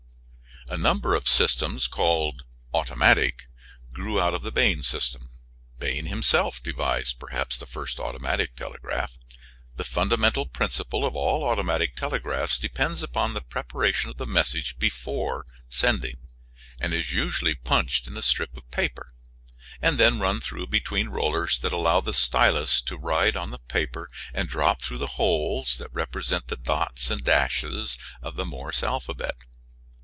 [0.69, 3.47] A number of systems, called "automatic,"
[3.91, 5.29] grew out of the Bain system.
[5.79, 9.17] Bain himself devised, perhaps, the first automatic telegraph.
[9.75, 15.45] The fundamental principle of all automatic telegraphs depends upon the preparation of the message before
[15.67, 16.15] sending,
[16.79, 19.11] and is usually punched in a strip of paper
[19.81, 24.09] and then run through between rollers that allow the stylus to ride on the paper
[24.33, 29.35] and drop through the holes that represent the dots and lines of the Morse alphabet.